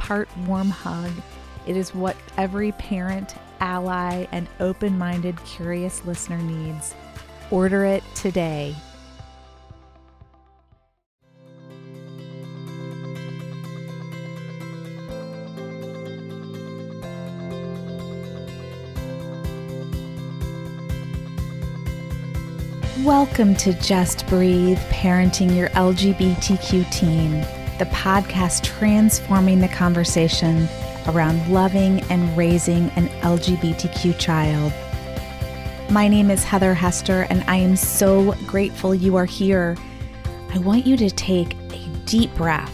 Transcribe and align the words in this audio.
part 0.00 0.34
warm 0.46 0.70
hug. 0.70 1.12
It 1.66 1.76
is 1.76 1.94
what 1.94 2.16
every 2.38 2.72
parent, 2.72 3.34
ally, 3.60 4.26
and 4.32 4.48
open 4.58 4.96
minded, 4.96 5.36
curious 5.44 6.02
listener 6.06 6.38
needs. 6.38 6.94
Order 7.50 7.84
it 7.84 8.02
today. 8.14 8.74
Welcome 23.04 23.54
to 23.56 23.74
Just 23.74 24.26
Breathe 24.28 24.78
Parenting 24.88 25.54
Your 25.54 25.68
LGBTQ 25.70 26.90
Teen 26.90 27.59
the 27.80 27.86
podcast 27.86 28.62
transforming 28.62 29.58
the 29.58 29.68
conversation 29.68 30.68
around 31.08 31.50
loving 31.50 32.02
and 32.10 32.36
raising 32.36 32.90
an 32.90 33.08
LGBTQ 33.22 34.18
child. 34.18 34.70
My 35.90 36.06
name 36.06 36.30
is 36.30 36.44
Heather 36.44 36.74
Hester, 36.74 37.26
and 37.30 37.42
I 37.48 37.56
am 37.56 37.76
so 37.76 38.34
grateful 38.46 38.94
you 38.94 39.16
are 39.16 39.24
here. 39.24 39.78
I 40.52 40.58
want 40.58 40.84
you 40.84 40.98
to 40.98 41.08
take 41.08 41.54
a 41.54 41.88
deep 42.04 42.34
breath 42.34 42.70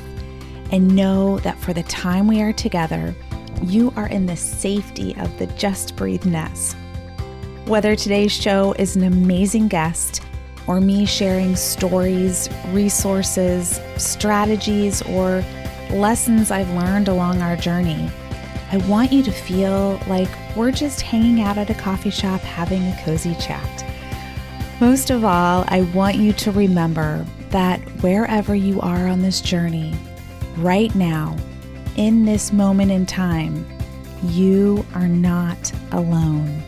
and 0.73 0.97
know 0.97 1.39
that 1.39 1.57
for 1.61 1.73
the 1.73 1.85
time 1.85 2.27
we 2.27 2.43
are 2.43 2.53
together, 2.53 3.15
you 3.63 3.93
are 3.95 4.09
in 4.09 4.27
the 4.27 4.37
safety 4.37 5.15
of 5.19 5.39
the 5.39 5.47
Just 5.57 5.95
Breathe 5.95 6.25
nest. 6.25 6.77
Whether 7.67 7.95
today's 7.95 8.33
show 8.33 8.73
is 8.73 8.97
an 8.97 9.05
amazing 9.05 9.69
guest, 9.69 10.26
or 10.67 10.81
me 10.81 11.07
sharing 11.07 11.57
stories, 11.57 12.49
resources, 12.69 13.81
strategies, 13.97 15.03
or 15.03 15.45
lessons 15.91 16.51
I've 16.51 16.71
learned 16.71 17.09
along 17.09 17.43
our 17.43 17.57
journey. 17.57 18.11
I 18.73 18.79
want 18.89 19.13
you 19.13 19.23
to 19.23 19.31
feel 19.31 20.01
like 20.09 20.29
we're 20.57 20.73
just 20.73 21.01
hanging 21.01 21.41
out 21.41 21.57
at 21.57 21.71
a 21.71 21.75
coffee 21.75 22.11
shop 22.11 22.41
having 22.41 22.83
a 22.83 23.01
cozy 23.05 23.35
chat. 23.37 23.85
Most 24.81 25.11
of 25.11 25.25
all, 25.25 25.65
I 25.69 25.83
want 25.95 26.17
you 26.17 26.33
to 26.33 26.51
remember 26.51 27.25
that 27.51 27.81
wherever 28.03 28.55
you 28.55 28.81
are 28.81 29.07
on 29.07 29.23
this 29.23 29.41
journey, 29.41 29.95
right 30.57 30.95
now, 30.95 31.37
in 31.97 32.25
this 32.25 32.53
moment 32.53 32.91
in 32.91 33.07
time, 33.07 33.65
you 34.25 34.85
are 34.95 35.09
not 35.09 35.73
alone. 35.93 36.63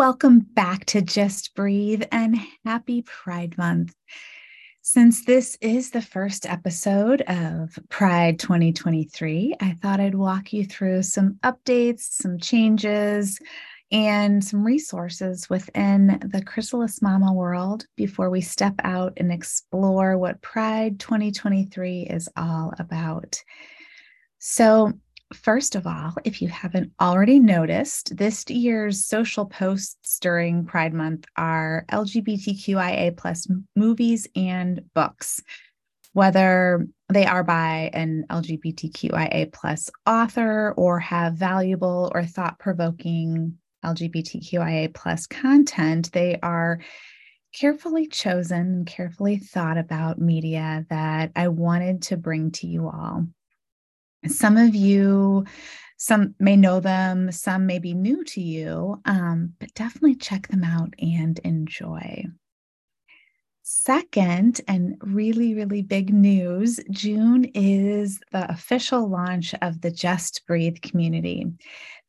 Welcome 0.00 0.38
back 0.54 0.86
to 0.86 1.02
Just 1.02 1.54
Breathe 1.54 2.04
and 2.10 2.34
happy 2.64 3.02
Pride 3.02 3.58
Month. 3.58 3.94
Since 4.80 5.26
this 5.26 5.58
is 5.60 5.90
the 5.90 6.00
first 6.00 6.46
episode 6.46 7.20
of 7.20 7.78
Pride 7.90 8.38
2023, 8.38 9.56
I 9.60 9.76
thought 9.82 10.00
I'd 10.00 10.14
walk 10.14 10.54
you 10.54 10.64
through 10.64 11.02
some 11.02 11.38
updates, 11.42 12.12
some 12.12 12.38
changes, 12.38 13.38
and 13.92 14.42
some 14.42 14.64
resources 14.64 15.50
within 15.50 16.18
the 16.32 16.42
Chrysalis 16.46 17.02
Mama 17.02 17.34
world 17.34 17.84
before 17.94 18.30
we 18.30 18.40
step 18.40 18.76
out 18.82 19.12
and 19.18 19.30
explore 19.30 20.16
what 20.16 20.40
Pride 20.40 20.98
2023 20.98 22.04
is 22.04 22.26
all 22.38 22.72
about. 22.78 23.42
So, 24.38 24.94
First 25.32 25.76
of 25.76 25.86
all, 25.86 26.14
if 26.24 26.42
you 26.42 26.48
haven't 26.48 26.92
already 27.00 27.38
noticed, 27.38 28.16
this 28.16 28.44
year's 28.50 29.06
social 29.06 29.46
posts 29.46 30.18
during 30.18 30.64
Pride 30.64 30.92
Month 30.92 31.26
are 31.36 31.84
LGBTQIA 31.92 33.16
plus 33.16 33.46
movies 33.76 34.26
and 34.34 34.82
books, 34.92 35.40
whether 36.14 36.84
they 37.12 37.26
are 37.26 37.44
by 37.44 37.90
an 37.92 38.26
LGBTQIA 38.28 39.52
plus 39.52 39.88
author 40.04 40.74
or 40.76 40.98
have 40.98 41.34
valuable 41.34 42.10
or 42.12 42.24
thought 42.24 42.58
provoking 42.58 43.56
LGBTQIA 43.84 44.92
plus 44.92 45.28
content, 45.28 46.10
they 46.12 46.38
are 46.42 46.80
carefully 47.54 48.06
chosen 48.08 48.60
and 48.60 48.86
carefully 48.86 49.38
thought 49.38 49.78
about 49.78 50.20
media 50.20 50.86
that 50.90 51.30
I 51.36 51.48
wanted 51.48 52.02
to 52.02 52.16
bring 52.16 52.50
to 52.52 52.66
you 52.66 52.88
all. 52.88 53.26
Some 54.26 54.56
of 54.56 54.74
you, 54.74 55.44
some 55.96 56.34
may 56.38 56.56
know 56.56 56.80
them, 56.80 57.32
some 57.32 57.66
may 57.66 57.78
be 57.78 57.94
new 57.94 58.24
to 58.24 58.40
you, 58.40 59.00
um, 59.04 59.54
but 59.58 59.74
definitely 59.74 60.16
check 60.16 60.48
them 60.48 60.64
out 60.64 60.94
and 60.98 61.38
enjoy. 61.40 62.24
Second, 63.62 64.60
and 64.66 64.96
really, 65.00 65.54
really 65.54 65.80
big 65.80 66.12
news 66.12 66.80
June 66.90 67.44
is 67.54 68.18
the 68.32 68.50
official 68.50 69.08
launch 69.08 69.54
of 69.62 69.80
the 69.80 69.90
Just 69.90 70.44
Breathe 70.46 70.80
community. 70.80 71.46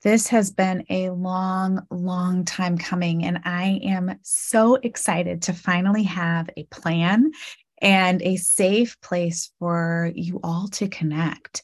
This 0.02 0.28
has 0.30 0.50
been 0.50 0.84
a 0.90 1.12
long, 1.12 1.86
long 1.92 2.46
time 2.46 2.78
coming, 2.78 3.26
and 3.26 3.42
I 3.46 3.80
am 3.84 4.18
so 4.24 4.76
excited 4.76 5.44
to 5.44 5.54
finally 5.54 6.04
have 6.04 6.50
a 6.58 6.64
plan 6.64 7.32
and 7.80 8.22
a 8.24 8.38
safe 8.38 9.00
place 9.02 9.52
for 9.60 10.12
you 10.16 10.40
all 10.44 10.68
to 10.70 10.88
connect. 10.88 11.62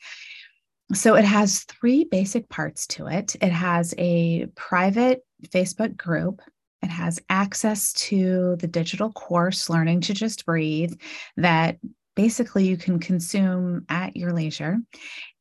So 0.93 1.15
it 1.15 1.25
has 1.25 1.63
three 1.63 2.05
basic 2.05 2.47
parts 2.49 2.87
to 2.87 3.07
it. 3.07 3.35
It 3.41 3.51
has 3.51 3.93
a 3.97 4.45
private 4.55 5.25
Facebook 5.49 5.97
group. 5.97 6.41
It 6.81 6.89
has 6.89 7.19
access 7.29 7.91
to 7.93 8.55
the 8.57 8.67
digital 8.67 9.11
course, 9.11 9.69
Learning 9.69 9.99
to 10.01 10.13
Just 10.13 10.45
Breathe, 10.45 10.93
that 11.35 11.77
basically 12.15 12.67
you 12.67 12.77
can 12.77 12.99
consume 12.99 13.85
at 13.89 14.15
your 14.15 14.31
leisure. 14.31 14.77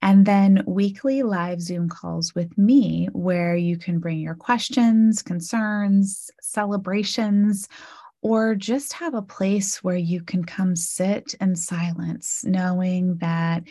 And 0.02 0.26
then 0.26 0.64
weekly 0.66 1.22
live 1.22 1.60
Zoom 1.60 1.88
calls 1.88 2.34
with 2.34 2.56
me, 2.58 3.08
where 3.12 3.56
you 3.56 3.78
can 3.78 3.98
bring 3.98 4.18
your 4.18 4.34
questions, 4.34 5.22
concerns, 5.22 6.30
celebrations, 6.40 7.68
or 8.20 8.54
just 8.54 8.94
have 8.94 9.14
a 9.14 9.22
place 9.22 9.82
where 9.84 9.96
you 9.96 10.22
can 10.22 10.44
come 10.44 10.74
sit 10.74 11.34
in 11.40 11.54
silence, 11.54 12.42
knowing 12.44 13.18
that 13.18 13.62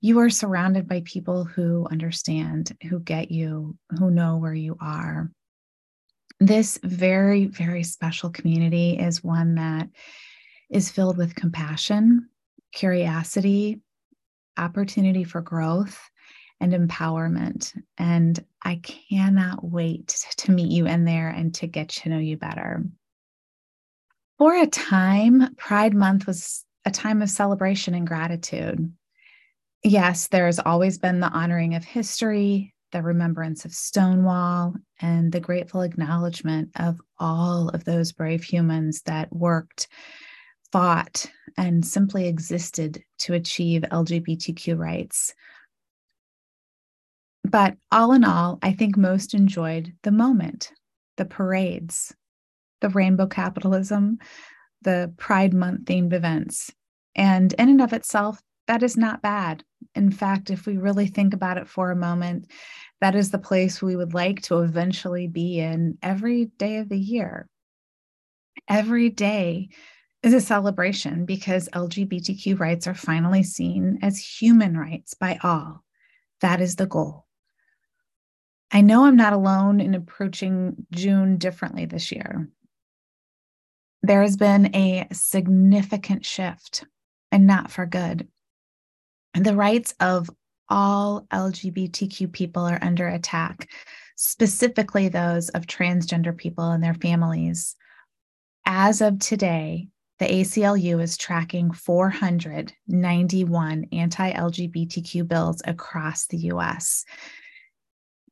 you 0.00 0.18
are 0.20 0.30
surrounded 0.30 0.88
by 0.88 1.02
people 1.04 1.44
who 1.44 1.86
understand, 1.90 2.76
who 2.88 3.00
get 3.00 3.30
you, 3.30 3.76
who 3.98 4.10
know 4.10 4.38
where 4.38 4.54
you 4.54 4.76
are. 4.80 5.30
This 6.38 6.78
very, 6.82 7.46
very 7.46 7.82
special 7.82 8.30
community 8.30 8.98
is 8.98 9.22
one 9.22 9.56
that 9.56 9.88
is 10.70 10.90
filled 10.90 11.18
with 11.18 11.34
compassion, 11.34 12.28
curiosity, 12.72 13.80
opportunity 14.56 15.24
for 15.24 15.42
growth, 15.42 16.00
and 16.60 16.72
empowerment. 16.72 17.74
And 17.98 18.42
I 18.62 18.76
cannot 18.76 19.64
wait 19.64 20.08
to 20.38 20.52
meet 20.52 20.70
you 20.70 20.86
in 20.86 21.04
there 21.04 21.28
and 21.28 21.54
to 21.56 21.66
get 21.66 21.90
to 21.90 22.08
know 22.08 22.18
you 22.18 22.38
better. 22.38 22.84
For 24.38 24.54
a 24.54 24.66
time, 24.66 25.54
Pride 25.56 25.94
Month 25.94 26.26
was 26.26 26.64
a 26.86 26.90
time 26.90 27.20
of 27.20 27.28
celebration 27.28 27.92
and 27.92 28.06
gratitude 28.06 28.90
yes, 29.82 30.28
there's 30.28 30.58
always 30.58 30.98
been 30.98 31.20
the 31.20 31.28
honoring 31.28 31.74
of 31.74 31.84
history, 31.84 32.74
the 32.92 33.02
remembrance 33.02 33.64
of 33.64 33.72
Stonewall, 33.72 34.74
and 35.00 35.32
the 35.32 35.40
grateful 35.40 35.82
acknowledgement 35.82 36.70
of 36.76 37.00
all 37.18 37.68
of 37.70 37.84
those 37.84 38.12
brave 38.12 38.42
humans 38.42 39.02
that 39.02 39.32
worked, 39.32 39.88
fought, 40.72 41.26
and 41.56 41.84
simply 41.84 42.28
existed 42.28 43.02
to 43.18 43.34
achieve 43.34 43.82
LGBTQ 43.90 44.78
rights. 44.78 45.34
But 47.44 47.76
all 47.90 48.12
in 48.12 48.24
all, 48.24 48.58
I 48.62 48.72
think 48.72 48.96
most 48.96 49.34
enjoyed 49.34 49.94
the 50.02 50.12
moment, 50.12 50.72
the 51.16 51.24
parades, 51.24 52.14
the 52.80 52.90
rainbow 52.90 53.26
capitalism, 53.26 54.18
the 54.82 55.12
Pride 55.16 55.54
Month 55.54 55.86
themed 55.86 56.12
events. 56.12 56.70
And 57.14 57.52
in 57.54 57.68
and 57.68 57.80
of 57.80 57.92
itself, 57.92 58.40
that 58.70 58.84
is 58.84 58.96
not 58.96 59.20
bad. 59.20 59.64
In 59.96 60.12
fact, 60.12 60.48
if 60.48 60.64
we 60.64 60.76
really 60.76 61.08
think 61.08 61.34
about 61.34 61.58
it 61.58 61.66
for 61.66 61.90
a 61.90 61.96
moment, 61.96 62.46
that 63.00 63.16
is 63.16 63.32
the 63.32 63.38
place 63.38 63.82
we 63.82 63.96
would 63.96 64.14
like 64.14 64.42
to 64.42 64.60
eventually 64.60 65.26
be 65.26 65.58
in 65.58 65.98
every 66.04 66.44
day 66.56 66.76
of 66.76 66.88
the 66.88 66.96
year. 66.96 67.48
Every 68.68 69.10
day 69.10 69.70
is 70.22 70.34
a 70.34 70.40
celebration 70.40 71.24
because 71.24 71.68
LGBTQ 71.72 72.60
rights 72.60 72.86
are 72.86 72.94
finally 72.94 73.42
seen 73.42 73.98
as 74.02 74.18
human 74.18 74.78
rights 74.78 75.14
by 75.14 75.40
all. 75.42 75.82
That 76.40 76.60
is 76.60 76.76
the 76.76 76.86
goal. 76.86 77.26
I 78.70 78.82
know 78.82 79.04
I'm 79.04 79.16
not 79.16 79.32
alone 79.32 79.80
in 79.80 79.96
approaching 79.96 80.86
June 80.92 81.38
differently 81.38 81.86
this 81.86 82.12
year. 82.12 82.48
There 84.04 84.22
has 84.22 84.36
been 84.36 84.72
a 84.76 85.08
significant 85.10 86.24
shift, 86.24 86.84
and 87.32 87.48
not 87.48 87.72
for 87.72 87.84
good. 87.84 88.28
The 89.34 89.54
rights 89.54 89.94
of 90.00 90.28
all 90.68 91.26
LGBTQ 91.32 92.32
people 92.32 92.64
are 92.64 92.82
under 92.82 93.06
attack, 93.08 93.68
specifically 94.16 95.08
those 95.08 95.48
of 95.50 95.66
transgender 95.66 96.36
people 96.36 96.70
and 96.70 96.82
their 96.82 96.94
families. 96.94 97.76
As 98.66 99.00
of 99.00 99.18
today, 99.18 99.88
the 100.18 100.26
ACLU 100.26 101.02
is 101.02 101.16
tracking 101.16 101.72
491 101.72 103.86
anti 103.90 104.32
LGBTQ 104.32 105.26
bills 105.26 105.62
across 105.64 106.26
the 106.26 106.36
US. 106.52 107.06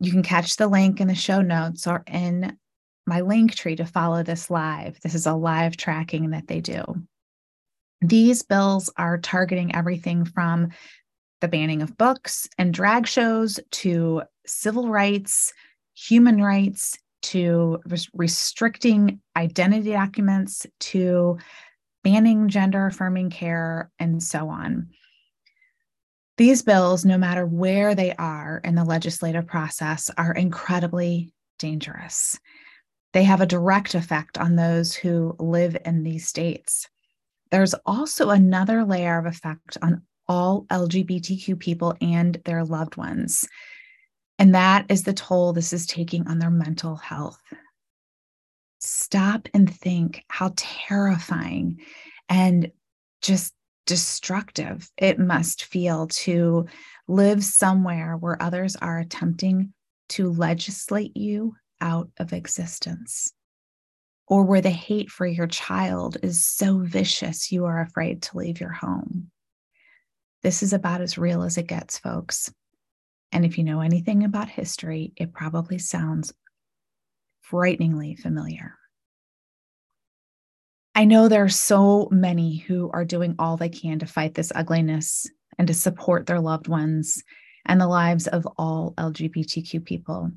You 0.01 0.13
can 0.13 0.23
catch 0.23 0.57
the 0.57 0.69
link 0.69 1.01
in 1.01 1.09
the 1.09 1.15
show 1.15 1.41
notes 1.41 1.87
or 1.87 2.05
in 2.07 2.59
my 3.07 3.23
Linktree 3.23 3.79
to 3.79 3.87
follow 3.87 4.23
this 4.23 4.51
live. 4.51 5.01
This 5.01 5.15
is 5.15 5.25
a 5.27 5.33
live 5.33 5.79
tracking 5.79 6.29
that 6.31 6.47
they 6.47 6.61
do. 6.61 6.85
These 8.01 8.43
bills 8.43 8.91
are 8.97 9.19
targeting 9.19 9.75
everything 9.75 10.25
from 10.25 10.69
the 11.41 11.49
banning 11.49 11.83
of 11.83 11.97
books 11.97 12.49
and 12.59 12.75
drag 12.75 13.07
shows 13.07 13.61
to 13.71 14.23
civil 14.47 14.89
rights, 14.89 15.53
human 15.95 16.43
rights, 16.43 16.99
to 17.21 17.81
res- 17.87 18.09
restricting 18.15 19.21
identity 19.37 19.91
documents, 19.91 20.67
to 20.81 21.39
banning 22.05 22.49
gender 22.49 22.87
affirming 22.87 23.31
care, 23.31 23.91
and 23.99 24.23
so 24.23 24.49
on. 24.49 24.89
These 26.37 26.63
bills, 26.63 27.05
no 27.05 27.19
matter 27.19 27.45
where 27.45 27.97
they 27.97 28.15
are 28.15 28.61
in 28.63 28.77
the 28.77 28.85
legislative 28.85 29.47
process, 29.47 30.09
are 30.17 30.33
incredibly 30.33 31.33
dangerous. 31.59 32.39
They 33.13 33.25
have 33.25 33.41
a 33.41 33.47
direct 33.47 33.97
effect 33.97 34.39
on 34.39 34.55
those 34.55 34.95
who 34.95 35.35
live 35.41 35.77
in 35.85 36.05
these 36.05 36.29
states. 36.29 36.89
There's 37.51 37.75
also 37.87 38.31
another 38.31 38.85
layer 38.85 39.19
of 39.19 39.27
effect 39.27 39.77
on 39.83 40.03
all 40.27 40.67
LGBTQ 40.71 41.59
people 41.59 41.95
and 42.01 42.41
their 42.45 42.65
loved 42.65 42.97
ones. 42.97 43.49
And 44.39 44.55
that 44.55 44.87
is 44.89 45.03
the 45.03 45.13
toll 45.13 45.53
this 45.53 45.73
is 45.73 45.87
taking 45.87 46.29
on 46.29 46.39
their 46.39 46.51
mental 46.51 46.97
health. 46.97 47.41
Stop 48.81 49.49
and 49.55 49.73
think 49.73 50.25
how 50.29 50.53
terrifying 50.57 51.81
and 52.29 52.71
just 53.23 53.55
destructive 53.87 54.91
it 54.99 55.19
must 55.19 55.65
feel 55.65 56.07
to 56.09 56.67
live 57.09 57.43
somewhere 57.43 58.17
where 58.17 58.41
others 58.41 58.77
are 58.77 58.99
attempting 58.99 59.73
to 60.11 60.31
legislate 60.31 61.17
you 61.17 61.55
out 61.81 62.11
of 62.19 62.33
existence, 62.33 63.33
or 64.29 64.45
where 64.45 64.61
the 64.61 64.71
hate 64.71 65.11
for 65.11 65.27
your 65.27 65.47
child 65.47 66.19
is 66.23 66.45
so 66.45 66.79
vicious 66.79 67.51
you 67.51 67.65
are 67.65 67.81
afraid 67.81 68.23
to 68.23 68.37
leave 68.37 68.61
your 68.61 68.73
home. 68.73 69.31
This 70.43 70.63
is 70.63 70.73
about 70.73 71.01
as 71.01 71.19
real 71.19 71.43
as 71.43 71.59
it 71.59 71.67
gets, 71.67 71.99
folks. 71.99 72.53
And 73.33 73.45
if 73.45 73.59
you 73.59 73.65
know 73.65 73.81
anything 73.81 74.25
about 74.25 74.49
history, 74.49 75.13
it 75.17 75.33
probably 75.33 75.79
sounds 75.79 76.33
frighteningly 77.41 78.15
familiar. 78.15 78.75
I 80.95 81.05
know 81.05 81.29
there 81.29 81.45
are 81.45 81.49
so 81.49 82.09
many 82.11 82.57
who 82.57 82.91
are 82.93 83.05
doing 83.05 83.37
all 83.39 83.57
they 83.57 83.69
can 83.69 84.01
to 84.01 84.07
fight 84.07 84.35
this 84.35 84.53
ugliness 84.55 85.27
and 85.59 85.69
to 85.69 85.75
support 85.75 86.27
their 86.27 86.41
loved 86.41 86.69
ones 86.69 87.23
and 87.67 87.81
the 87.81 87.87
lives 87.87 88.27
of 88.27 88.47
all 88.57 88.95
LGBTQ 88.99 89.85
people. 89.85 90.33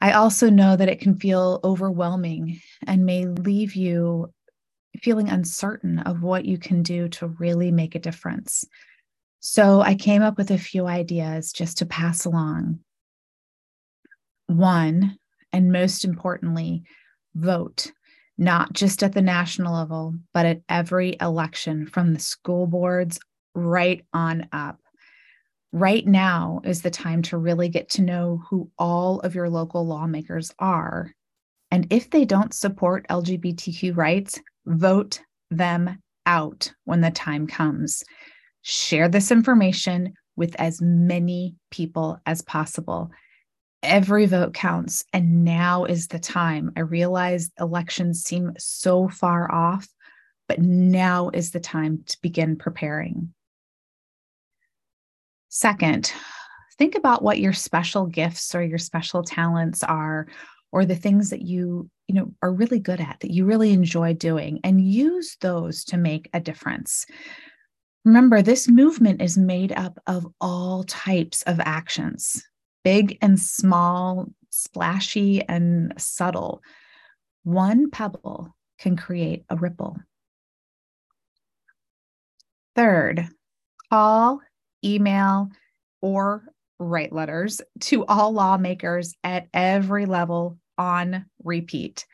I 0.00 0.12
also 0.12 0.48
know 0.48 0.76
that 0.76 0.88
it 0.88 1.00
can 1.00 1.18
feel 1.18 1.60
overwhelming 1.64 2.60
and 2.86 3.04
may 3.04 3.26
leave 3.26 3.74
you 3.74 4.32
feeling 5.02 5.28
uncertain 5.28 5.98
of 6.00 6.22
what 6.22 6.44
you 6.44 6.58
can 6.58 6.82
do 6.82 7.08
to 7.08 7.28
really 7.28 7.70
make 7.70 7.94
a 7.94 8.00
difference. 8.00 8.64
So 9.40 9.80
I 9.80 9.94
came 9.94 10.22
up 10.22 10.36
with 10.36 10.50
a 10.50 10.58
few 10.58 10.86
ideas 10.86 11.52
just 11.52 11.78
to 11.78 11.86
pass 11.86 12.24
along. 12.24 12.80
One, 14.46 15.18
and 15.52 15.72
most 15.72 16.04
importantly, 16.04 16.82
vote, 17.34 17.92
not 18.36 18.72
just 18.72 19.02
at 19.02 19.12
the 19.12 19.22
national 19.22 19.74
level, 19.74 20.14
but 20.32 20.46
at 20.46 20.62
every 20.68 21.16
election 21.20 21.86
from 21.86 22.12
the 22.12 22.20
school 22.20 22.66
boards 22.66 23.20
right 23.54 24.04
on 24.12 24.48
up. 24.52 24.80
Right 25.72 26.06
now 26.06 26.60
is 26.64 26.82
the 26.82 26.90
time 26.90 27.22
to 27.22 27.38
really 27.38 27.68
get 27.68 27.90
to 27.90 28.02
know 28.02 28.42
who 28.48 28.70
all 28.78 29.20
of 29.20 29.34
your 29.34 29.50
local 29.50 29.86
lawmakers 29.86 30.52
are. 30.58 31.12
And 31.70 31.86
if 31.90 32.10
they 32.10 32.24
don't 32.24 32.54
support 32.54 33.06
LGBTQ 33.08 33.96
rights, 33.96 34.40
vote 34.66 35.20
them 35.50 35.98
out 36.24 36.72
when 36.84 37.00
the 37.00 37.10
time 37.10 37.46
comes 37.46 38.02
share 38.62 39.08
this 39.08 39.30
information 39.30 40.14
with 40.36 40.54
as 40.58 40.80
many 40.82 41.56
people 41.70 42.20
as 42.26 42.42
possible. 42.42 43.10
Every 43.82 44.26
vote 44.26 44.54
counts. 44.54 45.04
And 45.12 45.44
now 45.44 45.84
is 45.84 46.08
the 46.08 46.18
time. 46.18 46.72
I 46.76 46.80
realize 46.80 47.50
elections 47.58 48.22
seem 48.22 48.52
so 48.58 49.08
far 49.08 49.50
off, 49.50 49.88
but 50.48 50.60
now 50.60 51.30
is 51.30 51.50
the 51.50 51.60
time 51.60 52.02
to 52.06 52.18
begin 52.20 52.56
preparing. 52.56 53.32
Second, 55.58 56.12
think 56.78 56.94
about 56.94 57.24
what 57.24 57.40
your 57.40 57.52
special 57.52 58.06
gifts 58.06 58.54
or 58.54 58.62
your 58.62 58.78
special 58.78 59.24
talents 59.24 59.82
are 59.82 60.28
or 60.70 60.84
the 60.84 60.94
things 60.94 61.30
that 61.30 61.42
you 61.42 61.90
you 62.06 62.14
know 62.14 62.32
are 62.42 62.52
really 62.52 62.78
good 62.78 63.00
at 63.00 63.16
that 63.18 63.32
you 63.32 63.44
really 63.44 63.72
enjoy 63.72 64.14
doing 64.14 64.60
and 64.62 64.80
use 64.80 65.36
those 65.40 65.82
to 65.86 65.96
make 65.96 66.30
a 66.32 66.38
difference 66.38 67.06
Remember, 68.04 68.40
this 68.40 68.68
movement 68.68 69.20
is 69.20 69.36
made 69.36 69.72
up 69.72 69.98
of 70.06 70.26
all 70.40 70.84
types 70.84 71.42
of 71.42 71.58
actions 71.60 72.42
big 72.84 73.18
and 73.20 73.38
small, 73.38 74.28
splashy 74.50 75.42
and 75.48 75.92
subtle. 75.98 76.62
One 77.42 77.90
pebble 77.90 78.54
can 78.78 78.96
create 78.96 79.44
a 79.50 79.56
ripple. 79.56 79.98
Third, 82.76 83.28
call, 83.90 84.40
email, 84.84 85.50
or 86.00 86.44
write 86.78 87.12
letters 87.12 87.60
to 87.80 88.04
all 88.06 88.32
lawmakers 88.32 89.14
at 89.24 89.48
every 89.52 90.06
level 90.06 90.58
on 90.76 91.26
repeat. 91.42 92.06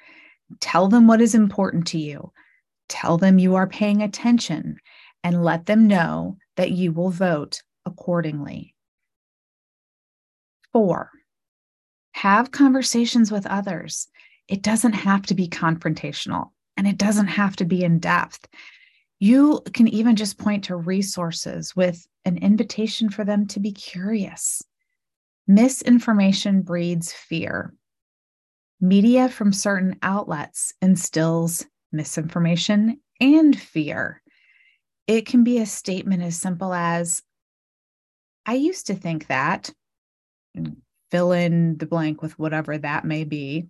Tell 0.61 0.89
them 0.89 1.07
what 1.07 1.21
is 1.21 1.35
important 1.35 1.89
to 1.89 1.99
you. 1.99 2.33
Tell 2.89 3.19
them 3.19 3.39
you 3.39 3.57
are 3.57 3.67
paying 3.67 4.03
attention 4.03 4.79
and 5.23 5.43
let 5.43 5.67
them 5.67 5.87
know 5.87 6.37
that 6.57 6.71
you 6.71 6.93
will 6.93 7.11
vote 7.11 7.63
accordingly. 7.87 8.75
Four, 10.73 11.11
have 12.13 12.51
conversations 12.51 13.31
with 13.31 13.47
others. 13.47 14.09
It 14.49 14.63
doesn't 14.63 14.93
have 14.93 15.23
to 15.27 15.35
be 15.35 15.49
confrontational 15.49 16.51
and 16.77 16.87
it 16.87 16.99
doesn't 16.99 17.29
have 17.29 17.57
to 17.57 17.65
be 17.65 17.85
in 17.85 17.99
depth. 17.99 18.47
You 19.21 19.63
can 19.73 19.89
even 19.89 20.17
just 20.17 20.39
point 20.39 20.65
to 20.65 20.77
resources 20.77 21.75
with 21.75 22.07
an 22.25 22.39
invitation 22.39 23.09
for 23.11 23.25
them 23.25 23.47
to 23.49 23.61
be 23.61 23.73
curious. 23.73 24.63
Misinformation 25.47 26.63
breeds 26.63 27.13
fear. 27.13 27.75
Media 28.81 29.29
from 29.29 29.53
certain 29.53 29.97
outlets 30.03 30.75
instills 30.83 31.65
misinformation 31.93 33.01
and 33.21 33.59
fear. 33.59 34.21
It 35.07 35.27
can 35.27 35.45
be 35.45 35.59
a 35.59 35.67
statement 35.67 36.23
as 36.23 36.37
simple 36.39 36.75
as, 36.75 37.23
I 38.47 38.55
used 38.55 38.89
to 38.89 38.95
think 38.95 39.29
that, 39.29 39.73
fill 41.11 41.33
in 41.33 41.79
the 41.79 41.87
blank 41.87 42.21
with 42.21 42.39
whatever 42.39 42.77
that 42.77 43.05
may 43.05 43.25
be, 43.25 43.69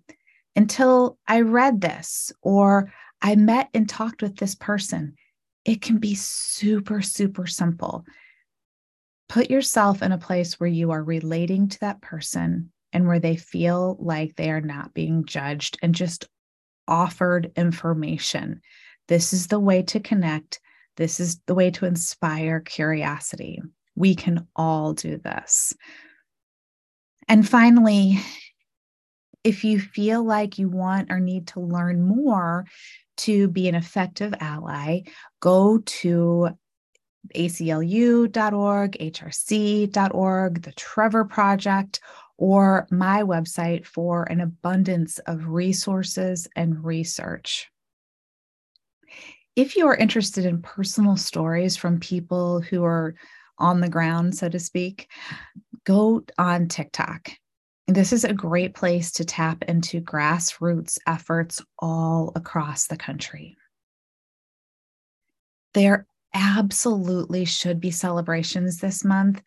until 0.55 1.17
I 1.27 1.41
read 1.41 1.81
this 1.81 2.31
or 2.41 2.91
I 3.21 3.35
met 3.35 3.69
and 3.73 3.87
talked 3.87 4.21
with 4.21 4.37
this 4.37 4.55
person. 4.55 5.15
It 5.65 5.81
can 5.81 5.97
be 5.97 6.15
super, 6.15 7.01
super 7.01 7.47
simple. 7.47 8.05
Put 9.27 9.49
yourself 9.49 10.03
in 10.03 10.11
a 10.11 10.19
place 10.19 10.59
where 10.59 10.69
you 10.69 10.91
are 10.91 11.03
relating 11.03 11.67
to 11.69 11.79
that 11.79 12.01
person 12.01 12.71
and 12.93 13.07
where 13.07 13.19
they 13.19 13.35
feel 13.35 13.97
like 13.99 14.35
they 14.35 14.51
are 14.51 14.61
not 14.61 14.93
being 14.93 15.25
judged 15.25 15.77
and 15.81 15.95
just 15.95 16.29
offered 16.87 17.51
information. 17.55 18.61
This 19.07 19.33
is 19.33 19.47
the 19.47 19.59
way 19.59 19.81
to 19.83 19.99
connect. 19.99 20.59
This 20.95 21.19
is 21.19 21.39
the 21.47 21.55
way 21.55 21.71
to 21.71 21.85
inspire 21.85 22.59
curiosity. 22.59 23.61
We 23.95 24.13
can 24.15 24.47
all 24.55 24.93
do 24.93 25.17
this. 25.17 25.73
And 27.27 27.47
finally, 27.47 28.19
if 29.45 29.63
you 29.63 29.79
feel 29.79 30.23
like 30.23 30.57
you 30.57 30.67
want 30.67 31.11
or 31.11 31.19
need 31.19 31.47
to 31.47 31.59
learn 31.59 32.03
more 32.03 32.65
to 33.17 33.47
be 33.47 33.69
an 33.69 33.75
effective 33.75 34.33
ally, 34.39 35.01
go 35.39 35.77
to 35.85 36.49
aclu.org, 37.35 38.91
hrc.org, 38.99 40.61
the 40.63 40.71
Trevor 40.71 41.25
Project, 41.25 41.99
or 42.37 42.87
my 42.89 43.21
website 43.21 43.85
for 43.85 44.23
an 44.23 44.41
abundance 44.41 45.19
of 45.19 45.47
resources 45.47 46.47
and 46.55 46.83
research. 46.83 47.69
If 49.55 49.77
you 49.77 49.87
are 49.87 49.95
interested 49.95 50.45
in 50.45 50.63
personal 50.63 51.17
stories 51.17 51.77
from 51.77 51.99
people 51.99 52.61
who 52.61 52.83
are 52.83 53.13
on 53.59 53.79
the 53.79 53.89
ground, 53.89 54.35
so 54.35 54.49
to 54.49 54.59
speak, 54.59 55.07
go 55.85 56.25
on 56.37 56.67
TikTok. 56.67 57.29
This 57.87 58.11
is 58.11 58.23
a 58.23 58.33
great 58.33 58.73
place 58.73 59.11
to 59.13 59.25
tap 59.25 59.63
into 59.67 60.01
grassroots 60.01 60.97
efforts 61.05 61.61
all 61.77 62.31
across 62.35 62.87
the 62.87 62.97
country. 62.97 63.57
There 65.75 66.07
absolutely 66.33 67.45
should 67.45 67.79
be 67.79 67.91
celebrations 67.91 68.79
this 68.79 69.05
month. 69.05 69.41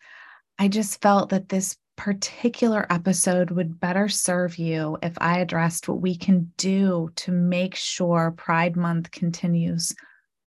I 0.57 0.69
just 0.69 1.01
felt 1.01 1.29
that 1.29 1.49
this 1.49 1.75
particular 1.97 2.87
episode 2.89 3.51
would 3.51 3.77
better 3.77 4.07
serve 4.07 4.57
you 4.57 4.97
if 5.03 5.13
I 5.17 5.39
addressed 5.39 5.89
what 5.89 5.99
we 5.99 6.15
can 6.15 6.53
do 6.55 7.11
to 7.17 7.33
make 7.33 7.75
sure 7.75 8.31
Pride 8.37 8.77
Month 8.77 9.11
continues 9.11 9.93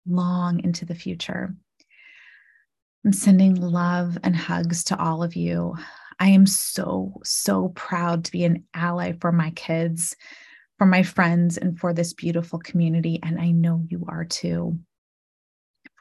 long 0.07 0.63
into 0.63 0.85
the 0.85 0.95
future. 0.95 1.53
I'm 3.05 3.11
sending 3.11 3.55
love 3.55 4.17
and 4.23 4.35
hugs 4.35 4.85
to 4.85 4.97
all 4.97 5.23
of 5.23 5.35
you. 5.35 5.75
I 6.21 6.27
am 6.27 6.45
so, 6.45 7.19
so 7.23 7.69
proud 7.69 8.25
to 8.25 8.31
be 8.31 8.45
an 8.45 8.63
ally 8.75 9.13
for 9.19 9.31
my 9.31 9.49
kids, 9.51 10.15
for 10.77 10.85
my 10.85 11.01
friends, 11.01 11.57
and 11.57 11.79
for 11.79 11.93
this 11.93 12.13
beautiful 12.13 12.59
community. 12.59 13.19
And 13.23 13.41
I 13.41 13.49
know 13.49 13.83
you 13.89 14.05
are 14.07 14.23
too. 14.23 14.77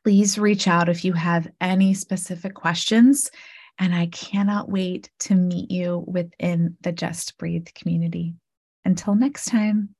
Please 0.04 0.38
reach 0.38 0.68
out 0.68 0.90
if 0.90 1.06
you 1.06 1.14
have 1.14 1.48
any 1.62 1.94
specific 1.94 2.52
questions 2.54 3.30
and 3.78 3.94
I 3.94 4.06
cannot 4.08 4.68
wait 4.68 5.10
to 5.20 5.34
meet 5.34 5.70
you 5.70 6.04
within 6.06 6.76
the 6.82 6.92
Just 6.92 7.38
Breathe 7.38 7.68
community. 7.74 8.34
Until 8.84 9.14
next 9.14 9.46
time. 9.46 9.94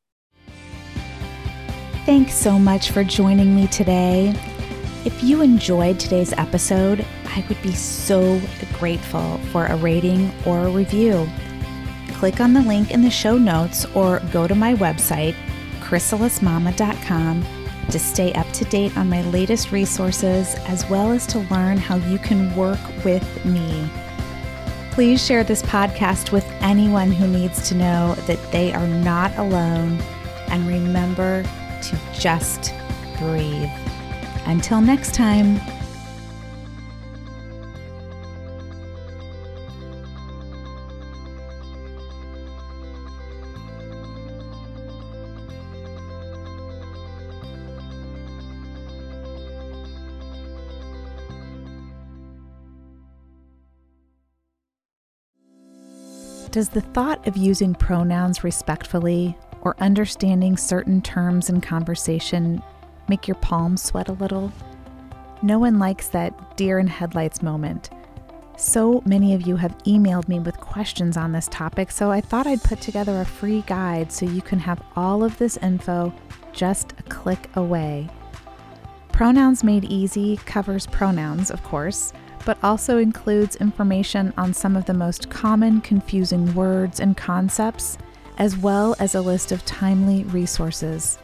Thanks 2.05 2.35
so 2.35 2.59
much 2.59 2.91
for 2.91 3.05
joining 3.05 3.57
me 3.57 3.69
today. 3.69 4.35
If 5.03 5.23
you 5.23 5.41
enjoyed 5.41 5.99
today's 5.99 6.35
episode, 6.35 7.07
I 7.25 7.43
would 7.49 7.61
be 7.63 7.73
so 7.73 8.39
grateful 8.79 9.39
for 9.51 9.65
a 9.65 9.77
rating 9.77 10.31
or 10.45 10.59
a 10.59 10.71
review. 10.71 11.27
Click 12.13 12.39
on 12.39 12.53
the 12.53 12.61
link 12.61 12.91
in 12.91 13.01
the 13.01 13.09
show 13.09 13.39
notes 13.39 13.87
or 13.95 14.21
go 14.31 14.47
to 14.47 14.55
my 14.55 14.75
website, 14.75 15.35
chrysalismama.com 15.81 17.47
to 17.89 17.99
stay 17.99 18.35
up 18.35 18.47
to 18.53 18.65
date 18.67 18.95
on 18.99 19.09
my 19.09 19.23
latest 19.31 19.73
resources 19.73 20.55
as 20.67 20.87
well 20.91 21.13
as 21.13 21.27
to 21.29 21.39
learn 21.51 21.79
how 21.79 21.97
you 21.97 22.19
can 22.19 22.55
work 22.55 22.79
with 23.03 23.45
me. 23.47 23.89
Please 24.91 25.25
share 25.25 25.45
this 25.45 25.63
podcast 25.63 26.31
with 26.31 26.45
anyone 26.61 27.11
who 27.11 27.27
needs 27.27 27.67
to 27.71 27.75
know 27.75 28.15
that 28.27 28.53
they 28.53 28.75
are 28.75 28.87
not 28.87 29.35
alone 29.39 29.99
and 30.49 30.69
remember 30.69 31.43
to 31.83 31.99
just 32.13 32.75
breathe. 33.19 33.71
Until 34.51 34.81
next 34.81 35.15
time. 35.15 35.61
Does 56.51 56.71
the 56.71 56.81
thought 56.81 57.25
of 57.29 57.37
using 57.37 57.77
pronouns 57.77 58.43
respectfully 58.43 59.37
or 59.61 59.77
understanding 59.79 60.57
certain 60.57 61.01
terms 61.01 61.49
in 61.49 61.61
conversation 61.61 62.61
make 63.11 63.29
your 63.29 63.35
palms 63.35 63.83
sweat 63.83 64.09
a 64.09 64.13
little? 64.13 64.51
No 65.43 65.59
one 65.59 65.79
likes 65.79 66.09
that 66.09 66.57
deer 66.57 66.79
in 66.79 66.87
headlights 66.87 67.43
moment. 67.43 67.91
So 68.57 69.03
many 69.05 69.35
of 69.35 69.47
you 69.47 69.57
have 69.57 69.77
emailed 69.85 70.29
me 70.29 70.39
with 70.39 70.57
questions 70.59 71.17
on 71.17 71.33
this 71.33 71.49
topic, 71.49 71.91
so 71.91 72.11
I 72.11 72.21
thought 72.21 72.47
I'd 72.47 72.63
put 72.63 72.81
together 72.81 73.21
a 73.21 73.25
free 73.25 73.65
guide 73.67 74.13
so 74.13 74.27
you 74.27 74.43
can 74.43 74.61
have 74.61 74.83
all 74.97 75.25
of 75.25 75.37
this 75.39 75.57
info 75.59 76.13
just 76.53 76.93
a 76.99 77.03
click 77.05 77.49
away. 77.57 78.09
Pronouns 79.13 79.65
Made 79.65 79.85
Easy 79.85 80.37
covers 80.47 80.87
pronouns, 80.87 81.51
of 81.51 81.63
course, 81.65 82.13
but 82.45 82.59
also 82.63 82.99
includes 82.99 83.57
information 83.57 84.33
on 84.37 84.55
some 84.55 84.77
of 84.77 84.85
the 84.85 84.95
most 84.95 85.31
common 85.31 85.81
confusing 85.81 86.55
words 86.55 87.01
and 87.01 87.17
concepts, 87.17 87.99
as 88.39 88.57
well 88.57 88.95
as 88.99 89.15
a 89.15 89.21
list 89.21 89.53
of 89.53 89.65
timely 89.65 90.25
resources. 90.25 91.19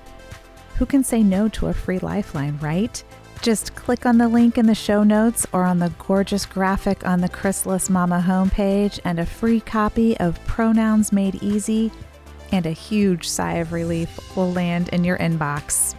Who 0.78 0.86
can 0.86 1.02
say 1.02 1.22
no 1.22 1.48
to 1.48 1.68
a 1.68 1.74
free 1.74 1.98
lifeline, 1.98 2.58
right? 2.60 3.02
Just 3.42 3.74
click 3.74 4.06
on 4.06 4.18
the 4.18 4.28
link 4.28 4.58
in 4.58 4.66
the 4.66 4.74
show 4.74 5.02
notes 5.02 5.46
or 5.52 5.64
on 5.64 5.78
the 5.78 5.92
gorgeous 5.98 6.44
graphic 6.46 7.06
on 7.06 7.20
the 7.20 7.28
Chrysalis 7.28 7.88
Mama 7.88 8.24
homepage, 8.26 8.98
and 9.04 9.18
a 9.18 9.26
free 9.26 9.60
copy 9.60 10.18
of 10.18 10.44
Pronouns 10.46 11.12
Made 11.12 11.42
Easy 11.42 11.92
and 12.52 12.66
a 12.66 12.70
huge 12.70 13.28
sigh 13.28 13.54
of 13.54 13.72
relief 13.72 14.36
will 14.36 14.52
land 14.52 14.88
in 14.90 15.04
your 15.04 15.18
inbox. 15.18 15.94